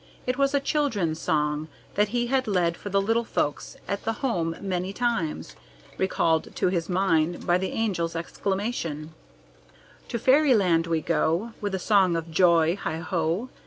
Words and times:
It 0.25 0.35
was 0.35 0.55
a 0.55 0.59
children's 0.59 1.21
song 1.21 1.67
that 1.93 2.07
he 2.07 2.25
had 2.25 2.47
led 2.47 2.75
for 2.75 2.89
the 2.89 2.99
little 2.99 3.23
folks 3.23 3.77
at 3.87 4.03
the 4.03 4.13
Home 4.25 4.55
many 4.59 4.93
times, 4.93 5.55
recalled 5.99 6.55
to 6.55 6.69
his 6.69 6.89
mind 6.89 7.45
by 7.45 7.59
the 7.59 7.71
Angel's 7.71 8.15
exclamation: 8.15 9.13
"To 10.07 10.17
fairyland 10.17 10.87
we 10.87 11.01
go, 11.01 11.51
With 11.61 11.75
a 11.75 11.77
song 11.77 12.15
of 12.15 12.31
joy, 12.31 12.75
heigh 12.77 13.05
o. 13.11 13.49